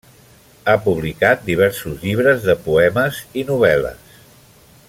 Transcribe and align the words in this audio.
Ha 0.65 0.73
publicat 0.85 1.43
diversos 1.51 2.01
llibres 2.07 2.49
de 2.49 2.57
poemes 2.65 3.23
i 3.43 3.47
novel·les. 3.51 4.17